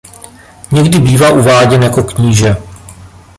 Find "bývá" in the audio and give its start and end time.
0.99-1.29